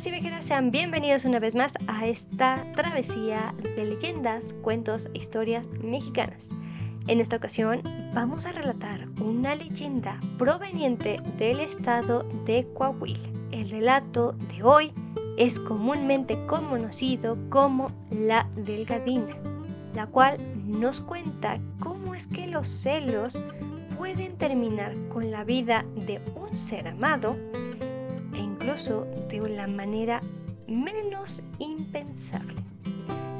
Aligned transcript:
Viajeros 0.00 0.18
y 0.18 0.22
viajeras, 0.22 0.44
sean 0.46 0.70
bienvenidos 0.70 1.24
una 1.26 1.38
vez 1.40 1.54
más 1.54 1.74
a 1.86 2.06
esta 2.06 2.64
travesía 2.74 3.54
de 3.76 3.84
leyendas, 3.84 4.54
cuentos 4.62 5.10
e 5.12 5.18
historias 5.18 5.68
mexicanas. 5.82 6.52
En 7.06 7.20
esta 7.20 7.36
ocasión 7.36 7.82
vamos 8.14 8.46
a 8.46 8.52
relatar 8.52 9.06
una 9.20 9.54
leyenda 9.56 10.18
proveniente 10.38 11.20
del 11.36 11.60
estado 11.60 12.22
de 12.46 12.66
Coahuila. 12.72 13.28
El 13.52 13.68
relato 13.68 14.32
de 14.32 14.62
hoy 14.62 14.94
es 15.36 15.60
comúnmente 15.60 16.46
conocido 16.46 17.36
como 17.50 17.92
la 18.10 18.48
delgadina, 18.56 19.36
la 19.94 20.06
cual 20.06 20.38
nos 20.64 21.02
cuenta 21.02 21.60
cómo 21.78 22.14
es 22.14 22.26
que 22.26 22.46
los 22.46 22.68
celos 22.68 23.38
pueden 23.98 24.38
terminar 24.38 24.94
con 25.10 25.30
la 25.30 25.44
vida 25.44 25.84
de 25.94 26.22
un 26.36 26.56
ser 26.56 26.88
amado 26.88 27.36
de 28.70 29.48
la 29.48 29.66
manera 29.66 30.22
menos 30.68 31.42
impensable. 31.58 32.54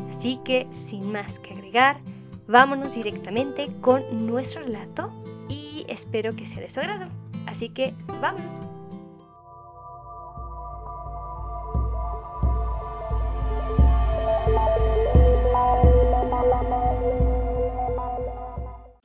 Así 0.09 0.39
que, 0.45 0.67
sin 0.71 1.13
más 1.13 1.39
que 1.39 1.55
agregar, 1.55 2.01
vámonos 2.49 2.95
directamente 2.95 3.69
con 3.81 4.27
nuestro 4.27 4.63
relato 4.63 5.13
y 5.49 5.85
espero 5.89 6.35
que 6.35 6.47
sea 6.47 6.61
de 6.61 6.69
su 6.69 6.81
agrado. 6.81 7.07
Así 7.47 7.69
que, 7.69 7.95
vámonos. 8.21 8.55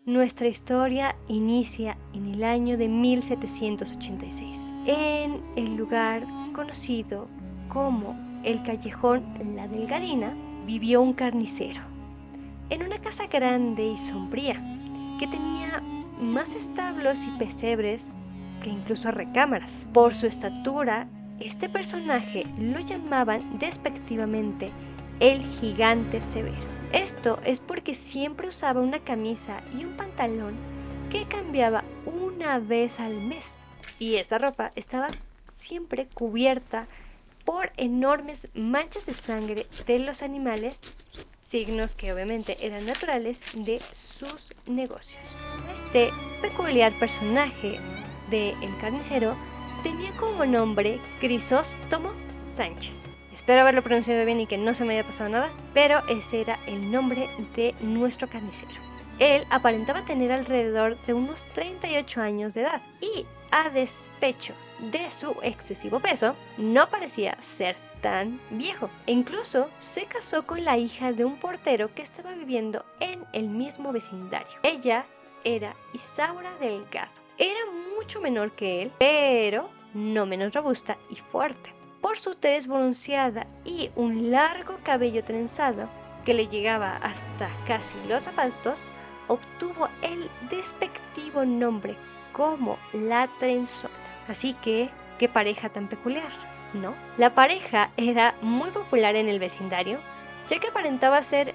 Nuestra 0.05 0.47
historia 0.47 1.15
inicia 1.27 1.97
en 2.13 2.27
el 2.27 2.43
año 2.43 2.77
de 2.77 2.87
1786, 2.87 4.75
en 4.85 5.41
el 5.55 5.75
lugar 5.75 6.27
conocido 6.53 7.27
como 7.69 8.15
el 8.43 8.61
callejón 8.61 9.23
La 9.55 9.67
Delgadina, 9.67 10.31
vivió 10.67 11.01
un 11.01 11.13
carnicero, 11.13 11.81
en 12.69 12.83
una 12.83 12.99
casa 13.01 13.25
grande 13.25 13.83
y 13.87 13.97
sombría, 13.97 14.61
que 15.17 15.25
tenía 15.25 15.81
más 16.21 16.53
establos 16.53 17.25
y 17.25 17.31
pesebres 17.39 18.19
que 18.61 18.69
incluso 18.69 19.09
recámaras. 19.09 19.87
Por 19.91 20.13
su 20.13 20.27
estatura, 20.27 21.07
este 21.39 21.67
personaje 21.67 22.45
lo 22.59 22.79
llamaban 22.79 23.57
despectivamente 23.57 24.69
el 25.19 25.41
gigante 25.41 26.21
severo. 26.21 26.74
Esto 26.91 27.39
es 27.43 27.59
porque 27.59 27.93
siempre 27.93 28.47
usaba 28.47 28.81
una 28.81 28.99
camisa 28.99 29.61
y 29.73 29.83
un 29.83 29.95
pantalón 29.97 30.55
que 31.09 31.27
cambiaba 31.27 31.83
una 32.05 32.59
vez 32.59 32.99
al 32.99 33.21
mes. 33.21 33.65
Y 33.99 34.15
esa 34.15 34.37
ropa 34.37 34.71
estaba 34.75 35.07
siempre 35.51 36.07
cubierta 36.13 36.87
por 37.45 37.71
enormes 37.77 38.49
manchas 38.55 39.05
de 39.05 39.13
sangre 39.13 39.67
de 39.85 39.99
los 39.99 40.23
animales, 40.23 40.81
signos 41.37 41.93
que 41.93 42.11
obviamente 42.11 42.57
eran 42.65 42.85
naturales 42.85 43.41
de 43.53 43.79
sus 43.91 44.53
negocios. 44.65 45.37
Este 45.71 46.09
peculiar 46.41 46.97
personaje 46.99 47.79
de 48.31 48.49
El 48.61 48.75
Carnicero 48.79 49.35
tenía 49.83 50.11
como 50.17 50.45
nombre 50.45 50.99
Crisóstomo 51.19 52.11
Sánchez. 52.39 53.11
Espero 53.35 53.59
haberlo 53.59 53.83
pronunciado 53.83 54.25
bien 54.25 54.39
y 54.39 54.47
que 54.47 54.57
no 54.57 54.73
se 54.73 54.85
me 54.85 54.93
haya 54.93 55.05
pasado 55.05 55.29
nada, 55.29 55.51
pero 55.73 56.01
ese 56.07 56.39
era 56.39 56.57
el 56.67 56.89
nombre 56.89 57.29
de 57.53 57.75
nuestro 57.81 58.29
carnicero. 58.29 58.79
Él 59.19 59.45
aparentaba 59.49 60.05
tener 60.05 60.31
alrededor 60.31 60.97
de 61.03 61.13
unos 61.13 61.45
38 61.47 62.21
años 62.21 62.53
de 62.53 62.61
edad 62.61 62.81
y, 63.01 63.25
a 63.51 63.69
despecho 63.71 64.53
de 64.89 65.11
su 65.11 65.35
excesivo 65.43 65.99
peso, 65.99 66.33
no 66.57 66.89
parecía 66.89 67.35
ser 67.41 67.75
tan 67.99 68.39
viejo. 68.51 68.89
E 69.05 69.11
incluso 69.11 69.69
se 69.79 70.05
casó 70.05 70.47
con 70.47 70.63
la 70.63 70.77
hija 70.77 71.11
de 71.11 71.25
un 71.25 71.37
portero 71.37 71.93
que 71.93 72.03
estaba 72.03 72.31
viviendo 72.35 72.85
en 73.01 73.25
el 73.33 73.49
mismo 73.49 73.91
vecindario. 73.91 74.55
Ella 74.63 75.05
era 75.43 75.75
Isaura 75.93 76.55
Delgado. 76.55 77.11
Era 77.37 77.59
mucho 77.97 78.21
menor 78.21 78.53
que 78.53 78.83
él, 78.83 78.93
pero 78.97 79.69
no 79.93 80.25
menos 80.25 80.53
robusta 80.53 80.97
y 81.09 81.17
fuerte 81.17 81.75
por 82.01 82.17
su 82.17 82.35
tez 82.35 82.67
bronceada 82.67 83.47
y 83.63 83.89
un 83.95 84.31
largo 84.31 84.79
cabello 84.83 85.23
trenzado 85.23 85.89
que 86.25 86.33
le 86.33 86.47
llegaba 86.47 86.97
hasta 86.97 87.49
casi 87.67 87.97
los 88.07 88.23
zapatos, 88.23 88.83
obtuvo 89.27 89.89
el 90.01 90.29
despectivo 90.49 91.45
nombre 91.45 91.95
como 92.33 92.77
la 92.93 93.29
trenzona. 93.39 93.93
Así 94.27 94.53
que, 94.55 94.89
qué 95.19 95.29
pareja 95.29 95.69
tan 95.69 95.87
peculiar, 95.87 96.31
¿no? 96.73 96.95
La 97.17 97.35
pareja 97.35 97.91
era 97.95 98.35
muy 98.41 98.71
popular 98.71 99.15
en 99.15 99.29
el 99.29 99.39
vecindario, 99.39 99.99
ya 100.47 100.59
que 100.59 100.67
aparentaba 100.67 101.21
ser 101.21 101.53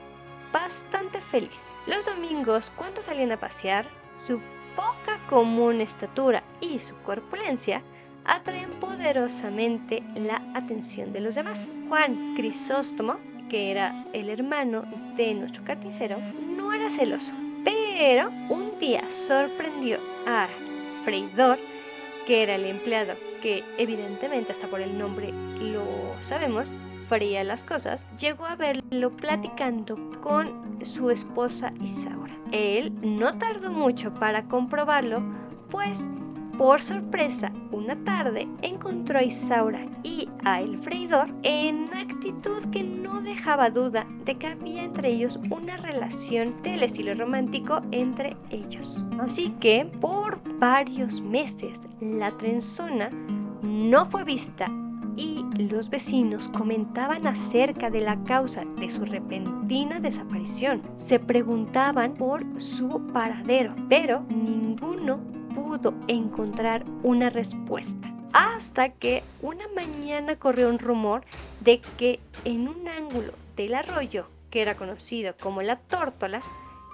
bastante 0.52 1.20
feliz. 1.20 1.74
Los 1.86 2.06
domingos, 2.06 2.72
cuando 2.76 3.02
salían 3.02 3.32
a 3.32 3.40
pasear, 3.40 3.86
su 4.24 4.40
poca 4.76 5.18
común 5.28 5.80
estatura 5.80 6.42
y 6.60 6.78
su 6.78 6.96
corpulencia 7.02 7.82
atraen 8.30 8.70
poderosamente 8.78 10.04
la 10.14 10.40
atención 10.54 11.12
de 11.12 11.20
los 11.20 11.34
demás. 11.34 11.72
Juan 11.88 12.34
Crisóstomo, 12.36 13.16
que 13.48 13.72
era 13.72 13.92
el 14.12 14.28
hermano 14.28 14.84
de 15.16 15.34
nuestro 15.34 15.64
carnicero, 15.64 16.16
no 16.56 16.72
era 16.72 16.88
celoso, 16.88 17.34
pero 17.64 18.30
un 18.48 18.78
día 18.78 19.02
sorprendió 19.10 19.98
a 20.28 20.46
Freidor, 21.02 21.58
que 22.24 22.44
era 22.44 22.54
el 22.54 22.66
empleado 22.66 23.14
que 23.42 23.64
evidentemente 23.78 24.52
hasta 24.52 24.68
por 24.68 24.80
el 24.80 24.96
nombre 24.96 25.32
lo 25.60 25.82
sabemos, 26.20 26.72
fría 27.08 27.42
las 27.42 27.64
cosas, 27.64 28.06
llegó 28.16 28.46
a 28.46 28.54
verlo 28.54 29.10
platicando 29.16 29.98
con 30.20 30.78
su 30.84 31.10
esposa 31.10 31.72
Isaura. 31.80 32.34
Él 32.52 32.92
no 33.02 33.36
tardó 33.38 33.72
mucho 33.72 34.14
para 34.14 34.46
comprobarlo, 34.46 35.20
pues 35.68 36.08
por 36.60 36.82
sorpresa, 36.82 37.54
una 37.72 37.96
tarde 38.04 38.46
encontró 38.60 39.18
a 39.18 39.22
Isaura 39.22 39.86
y 40.02 40.28
a 40.44 40.60
el 40.60 40.76
freidor 40.76 41.34
en 41.42 41.88
actitud 41.94 42.62
que 42.70 42.82
no 42.82 43.22
dejaba 43.22 43.70
duda 43.70 44.06
de 44.26 44.36
que 44.36 44.48
había 44.48 44.84
entre 44.84 45.08
ellos 45.08 45.40
una 45.48 45.78
relación 45.78 46.60
del 46.62 46.82
estilo 46.82 47.14
romántico 47.14 47.80
entre 47.92 48.36
ellos. 48.50 49.02
Así 49.18 49.48
que 49.58 49.90
por 50.00 50.38
varios 50.58 51.22
meses 51.22 51.80
la 51.98 52.30
trenzona 52.30 53.08
no 53.62 54.04
fue 54.04 54.24
vista 54.24 54.70
y 55.16 55.42
los 55.56 55.88
vecinos 55.88 56.48
comentaban 56.48 57.26
acerca 57.26 57.88
de 57.88 58.02
la 58.02 58.22
causa 58.24 58.66
de 58.78 58.90
su 58.90 59.06
repentina 59.06 59.98
desaparición. 59.98 60.82
Se 60.96 61.18
preguntaban 61.18 62.12
por 62.12 62.44
su 62.60 63.00
paradero, 63.14 63.74
pero 63.88 64.26
ninguno 64.28 65.39
pudo 65.54 65.94
encontrar 66.08 66.84
una 67.02 67.30
respuesta. 67.30 68.12
Hasta 68.32 68.90
que 68.90 69.22
una 69.42 69.66
mañana 69.74 70.36
corrió 70.36 70.68
un 70.68 70.78
rumor 70.78 71.24
de 71.60 71.80
que 71.98 72.20
en 72.44 72.68
un 72.68 72.86
ángulo 72.88 73.32
del 73.56 73.74
arroyo, 73.74 74.26
que 74.50 74.62
era 74.62 74.76
conocido 74.76 75.34
como 75.40 75.62
la 75.62 75.76
tórtola, 75.76 76.40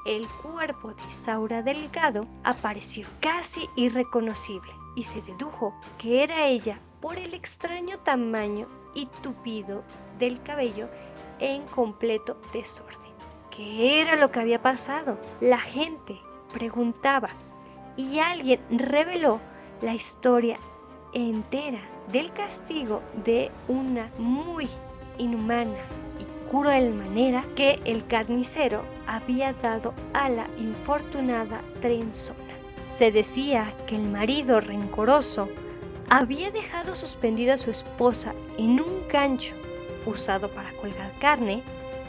el 0.06 0.27
cuerpo 0.28 0.94
de 0.94 1.05
Isaura 1.05 1.62
Delgado 1.62 2.27
apareció 2.44 3.06
casi 3.21 3.69
irreconocible 3.77 4.73
y 4.94 5.03
se 5.03 5.21
dedujo 5.21 5.75
que 5.99 6.23
era 6.23 6.47
ella 6.47 6.81
por 7.00 7.19
el 7.19 7.34
extraño 7.34 7.99
tamaño 7.99 8.69
y 8.94 9.06
tupido 9.23 9.83
del 10.19 10.41
cabello 10.43 10.88
en 11.41 11.62
completo 11.67 12.41
desorden. 12.53 12.97
¿Qué 13.50 14.00
era 14.00 14.17
lo 14.17 14.31
que 14.31 14.41
había 14.41 14.62
pasado? 14.62 15.19
La 15.41 15.59
gente 15.59 16.19
preguntaba 16.53 17.31
y 17.97 18.19
alguien 18.19 18.61
reveló 18.71 19.41
la 19.82 19.94
historia 19.94 20.56
entera 21.12 21.81
del 22.12 22.32
castigo 22.32 23.03
de 23.25 23.50
una 23.69 24.11
muy 24.19 24.69
inhumana 25.19 25.79
y 26.20 26.50
cruel 26.50 26.93
manera 26.94 27.44
que 27.55 27.81
el 27.85 28.06
carnicero 28.06 28.82
había 29.06 29.53
dado 29.55 29.94
a 30.15 30.29
la 30.29 30.49
infortunada 30.59 31.62
trenzona. 31.81 32.41
Se 32.76 33.11
decía 33.11 33.75
que 33.87 33.97
el 33.97 34.09
marido 34.09 34.61
rencoroso 34.61 35.49
había 36.09 36.50
dejado 36.50 36.94
suspendida 36.94 37.55
a 37.55 37.59
su 37.59 37.70
esposa 37.70 38.35
en 38.59 38.81
un 38.81 39.09
gancho 39.09 39.55
usado 40.05 40.49
para 40.50 40.70
colgar 40.73 41.12
carne 41.19 41.62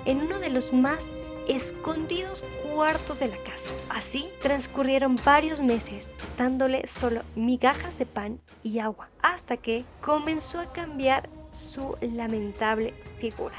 en 0.06 0.22
uno 0.22 0.40
de 0.40 0.50
los 0.50 0.74
más 0.74 1.16
escondidos 1.48 2.44
cuartos 2.78 3.22
de 3.22 3.30
la 3.30 3.38
casa. 3.38 3.74
Así 3.90 4.30
transcurrieron 4.40 5.18
varios 5.26 5.62
meses, 5.62 6.12
dándole 6.38 6.86
solo 6.86 7.24
migajas 7.36 7.98
de 7.98 8.06
pan 8.06 8.40
y 8.62 8.78
agua, 8.78 9.10
hasta 9.24 9.58
que 9.58 9.84
comenzó 10.00 10.60
a 10.60 10.72
cambiar 10.72 11.28
su 11.50 11.98
lamentable 12.02 12.94
figura 13.18 13.56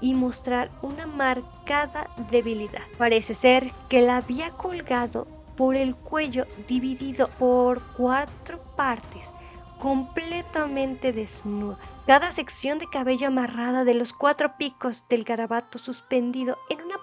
y 0.00 0.14
mostrar 0.14 0.72
una 0.82 1.06
marcada 1.06 2.10
debilidad. 2.32 2.82
Parece 2.98 3.32
ser 3.32 3.70
que 3.88 4.02
la 4.02 4.16
había 4.16 4.50
colgado 4.50 5.28
por 5.56 5.76
el 5.76 5.94
cuello 5.94 6.44
dividido 6.66 7.28
por 7.38 7.80
cuatro 7.96 8.60
partes 8.74 9.34
completamente 9.78 11.12
desnuda, 11.12 11.76
cada 12.06 12.32
sección 12.32 12.78
de 12.78 12.88
cabello 12.88 13.28
amarrada 13.28 13.84
de 13.84 13.94
los 13.94 14.12
cuatro 14.12 14.56
picos 14.58 15.04
del 15.08 15.22
garabato 15.22 15.78
suspendido 15.78 16.58
en 16.68 16.82
una 16.82 16.96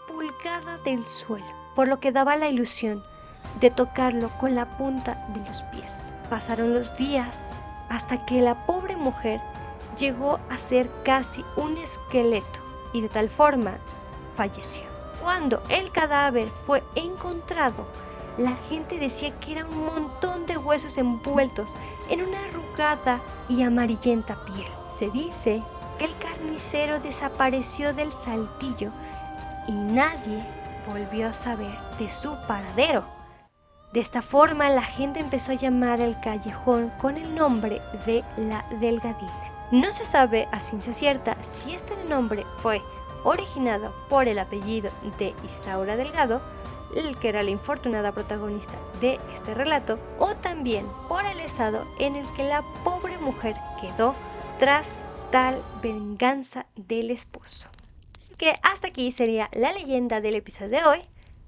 del 0.83 1.03
suelo, 1.03 1.45
por 1.75 1.87
lo 1.87 1.99
que 1.99 2.11
daba 2.11 2.35
la 2.37 2.47
ilusión 2.47 3.03
de 3.59 3.69
tocarlo 3.69 4.29
con 4.37 4.55
la 4.55 4.77
punta 4.77 5.25
de 5.33 5.39
los 5.45 5.63
pies. 5.63 6.13
Pasaron 6.29 6.73
los 6.73 6.93
días 6.93 7.49
hasta 7.89 8.25
que 8.25 8.41
la 8.41 8.65
pobre 8.65 8.95
mujer 8.95 9.41
llegó 9.97 10.39
a 10.49 10.57
ser 10.57 10.89
casi 11.03 11.43
un 11.57 11.77
esqueleto 11.77 12.59
y 12.93 13.01
de 13.01 13.09
tal 13.09 13.29
forma 13.29 13.77
falleció. 14.35 14.83
Cuando 15.21 15.61
el 15.69 15.91
cadáver 15.91 16.49
fue 16.49 16.83
encontrado, 16.95 17.87
la 18.37 18.55
gente 18.69 18.99
decía 18.99 19.31
que 19.39 19.53
era 19.53 19.65
un 19.65 19.85
montón 19.85 20.45
de 20.45 20.57
huesos 20.57 20.97
envueltos 20.97 21.75
en 22.09 22.21
una 22.21 22.43
arrugada 22.45 23.21
y 23.47 23.63
amarillenta 23.63 24.43
piel. 24.45 24.67
Se 24.83 25.09
dice 25.09 25.63
que 25.97 26.05
el 26.05 26.17
carnicero 26.17 26.99
desapareció 26.99 27.93
del 27.93 28.11
saltillo 28.11 28.91
y 29.67 29.73
nadie 29.73 30.45
volvió 30.87 31.27
a 31.27 31.33
saber 31.33 31.77
de 31.97 32.09
su 32.09 32.35
paradero. 32.47 33.05
De 33.93 33.99
esta 34.01 34.21
forma 34.21 34.69
la 34.69 34.81
gente 34.81 35.19
empezó 35.19 35.51
a 35.51 35.55
llamar 35.55 36.01
al 36.01 36.19
callejón 36.19 36.91
con 36.99 37.17
el 37.17 37.33
nombre 37.33 37.81
de 38.05 38.23
la 38.37 38.65
Delgadina. 38.79 39.31
No 39.71 39.91
se 39.91 40.05
sabe 40.05 40.47
a 40.51 40.59
ciencia 40.59 40.93
cierta 40.93 41.41
si 41.41 41.73
este 41.73 41.95
nombre 42.07 42.45
fue 42.57 42.81
originado 43.23 43.93
por 44.09 44.27
el 44.27 44.37
apellido 44.37 44.91
de 45.17 45.33
Isaura 45.43 45.95
Delgado, 45.95 46.41
el 46.95 47.17
que 47.17 47.29
era 47.29 47.43
la 47.43 47.49
infortunada 47.49 48.11
protagonista 48.11 48.77
de 49.01 49.19
este 49.33 49.53
relato, 49.53 49.99
o 50.19 50.35
también 50.35 50.85
por 51.09 51.25
el 51.25 51.39
estado 51.39 51.85
en 51.99 52.15
el 52.15 52.27
que 52.33 52.43
la 52.43 52.63
pobre 52.83 53.17
mujer 53.17 53.55
quedó 53.81 54.13
tras 54.59 54.95
tal 55.31 55.61
venganza 55.81 56.67
del 56.75 57.11
esposo. 57.11 57.69
Que 58.37 58.55
hasta 58.63 58.87
aquí 58.87 59.11
sería 59.11 59.49
la 59.53 59.71
leyenda 59.71 60.19
del 60.19 60.35
episodio 60.35 60.69
de 60.71 60.85
hoy 60.85 60.99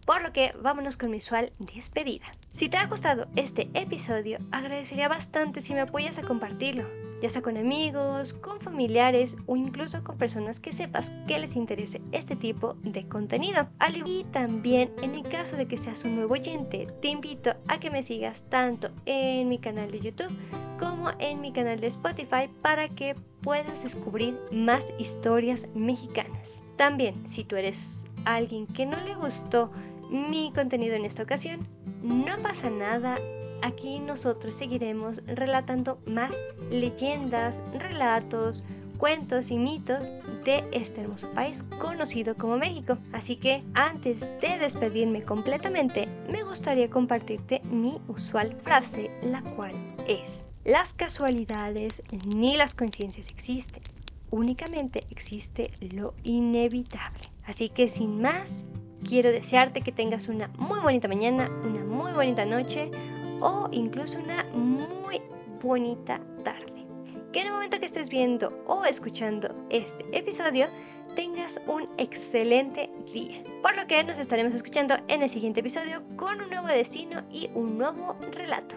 por 0.07 0.23
lo 0.23 0.31
que 0.31 0.53
vámonos 0.63 0.95
con 0.95 1.11
mi 1.11 1.17
usual 1.17 1.51
despedida. 1.59 2.25
Si 2.49 2.69
te 2.69 2.77
ha 2.77 2.87
gustado 2.87 3.27
este 3.35 3.69
episodio, 3.73 4.39
agradecería 4.51 5.09
bastante 5.09 5.59
si 5.59 5.73
me 5.73 5.81
apoyas 5.81 6.17
a 6.17 6.21
compartirlo, 6.21 6.85
ya 7.21 7.29
sea 7.29 7.41
con 7.41 7.57
amigos, 7.57 8.33
con 8.33 8.61
familiares 8.61 9.35
o 9.47 9.57
incluso 9.57 10.01
con 10.05 10.17
personas 10.17 10.61
que 10.61 10.71
sepas 10.71 11.11
que 11.27 11.37
les 11.37 11.57
interese 11.57 12.01
este 12.13 12.37
tipo 12.37 12.75
de 12.83 13.05
contenido. 13.09 13.67
Y 14.05 14.23
también 14.31 14.93
en 15.01 15.13
el 15.13 15.23
caso 15.23 15.57
de 15.57 15.67
que 15.67 15.75
seas 15.77 16.05
un 16.05 16.15
nuevo 16.15 16.35
oyente, 16.35 16.87
te 17.01 17.09
invito 17.09 17.53
a 17.67 17.77
que 17.77 17.91
me 17.91 18.01
sigas 18.01 18.45
tanto 18.49 18.89
en 19.05 19.49
mi 19.49 19.59
canal 19.59 19.91
de 19.91 19.99
YouTube 19.99 20.31
como 20.79 21.09
en 21.19 21.41
mi 21.41 21.51
canal 21.51 21.81
de 21.81 21.87
Spotify 21.87 22.47
para 22.61 22.87
que 22.87 23.15
puedas 23.41 23.83
descubrir 23.83 24.39
más 24.51 24.87
historias 24.99 25.67
mexicanas. 25.75 26.63
También, 26.77 27.27
si 27.27 27.43
tú 27.43 27.57
eres 27.57 28.05
alguien 28.25 28.67
que 28.67 28.85
no 28.85 28.97
le 29.03 29.15
gustó 29.15 29.71
mi 30.09 30.51
contenido 30.53 30.95
en 30.95 31.05
esta 31.05 31.23
ocasión. 31.23 31.67
No 32.01 32.37
pasa 32.41 32.69
nada, 32.69 33.17
aquí 33.61 33.99
nosotros 33.99 34.53
seguiremos 34.53 35.23
relatando 35.25 35.99
más 36.05 36.41
leyendas, 36.69 37.63
relatos, 37.73 38.63
cuentos 38.97 39.51
y 39.51 39.57
mitos 39.57 40.09
de 40.43 40.63
este 40.71 41.01
hermoso 41.01 41.29
país 41.31 41.63
conocido 41.79 42.35
como 42.35 42.57
México. 42.57 42.97
Así 43.13 43.35
que 43.35 43.63
antes 43.73 44.31
de 44.41 44.57
despedirme 44.57 45.23
completamente, 45.23 46.07
me 46.29 46.43
gustaría 46.43 46.89
compartirte 46.89 47.61
mi 47.69 47.99
usual 48.07 48.55
frase, 48.61 49.11
la 49.21 49.41
cual 49.41 49.73
es, 50.07 50.47
las 50.63 50.93
casualidades 50.93 52.03
ni 52.35 52.57
las 52.57 52.75
conciencias 52.75 53.29
existen, 53.29 53.83
únicamente 54.31 55.03
existe 55.09 55.71
lo 55.93 56.13
inevitable. 56.23 57.21
Así 57.45 57.69
que 57.69 57.87
sin 57.87 58.21
más, 58.21 58.65
Quiero 59.07 59.31
desearte 59.31 59.81
que 59.81 59.93
tengas 59.93 60.27
una 60.27 60.49
muy 60.57 60.81
bonita 60.81 61.07
mañana, 61.07 61.49
una 61.63 61.81
muy 61.85 62.11
bonita 62.11 62.45
noche 62.45 62.91
o 63.39 63.69
incluso 63.71 64.19
una 64.19 64.43
muy 64.53 65.21
bonita 65.63 66.19
tarde. 66.43 66.85
Que 67.31 67.39
en 67.39 67.47
el 67.47 67.53
momento 67.53 67.79
que 67.79 67.85
estés 67.85 68.09
viendo 68.09 68.49
o 68.67 68.83
escuchando 68.83 69.47
este 69.69 70.03
episodio 70.11 70.67
tengas 71.15 71.61
un 71.67 71.87
excelente 71.97 72.91
día. 73.13 73.41
Por 73.63 73.77
lo 73.77 73.87
que 73.87 74.03
nos 74.03 74.19
estaremos 74.19 74.53
escuchando 74.53 74.95
en 75.07 75.21
el 75.21 75.29
siguiente 75.29 75.61
episodio 75.61 76.03
con 76.17 76.41
un 76.41 76.49
nuevo 76.49 76.67
destino 76.67 77.23
y 77.31 77.49
un 77.55 77.77
nuevo 77.77 78.17
relato. 78.33 78.75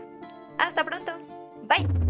Hasta 0.59 0.85
pronto. 0.85 1.13
Bye. 1.67 2.10